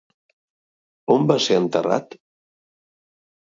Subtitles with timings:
[1.17, 2.19] On va ser enterrat?